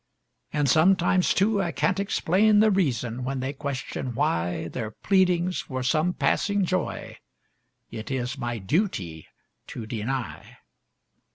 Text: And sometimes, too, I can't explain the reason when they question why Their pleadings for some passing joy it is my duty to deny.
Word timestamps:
And 0.51 0.67
sometimes, 0.67 1.31
too, 1.31 1.61
I 1.61 1.71
can't 1.71 1.99
explain 1.99 2.59
the 2.59 2.71
reason 2.71 3.23
when 3.23 3.39
they 3.39 3.53
question 3.53 4.15
why 4.15 4.67
Their 4.67 4.89
pleadings 4.89 5.59
for 5.59 5.83
some 5.83 6.11
passing 6.13 6.65
joy 6.65 7.17
it 7.91 8.09
is 8.09 8.35
my 8.35 8.57
duty 8.57 9.27
to 9.67 9.85
deny. 9.85 10.57